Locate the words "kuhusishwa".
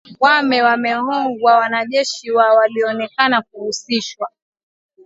3.41-4.29